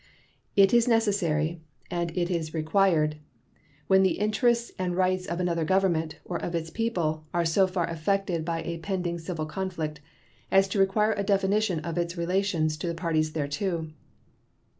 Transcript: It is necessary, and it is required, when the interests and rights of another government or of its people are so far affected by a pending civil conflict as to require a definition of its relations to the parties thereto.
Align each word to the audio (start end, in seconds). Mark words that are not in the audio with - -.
It 0.55 0.73
is 0.73 0.87
necessary, 0.87 1.61
and 1.91 2.09
it 2.17 2.31
is 2.31 2.55
required, 2.55 3.17
when 3.85 4.01
the 4.01 4.17
interests 4.17 4.71
and 4.79 4.95
rights 4.95 5.27
of 5.27 5.39
another 5.39 5.63
government 5.63 6.15
or 6.25 6.37
of 6.41 6.55
its 6.55 6.71
people 6.71 7.27
are 7.35 7.45
so 7.45 7.67
far 7.67 7.87
affected 7.87 8.43
by 8.43 8.63
a 8.63 8.79
pending 8.79 9.19
civil 9.19 9.45
conflict 9.45 10.01
as 10.49 10.67
to 10.69 10.79
require 10.79 11.13
a 11.13 11.23
definition 11.23 11.81
of 11.81 11.99
its 11.99 12.17
relations 12.17 12.77
to 12.77 12.87
the 12.87 12.95
parties 12.95 13.33
thereto. 13.33 13.89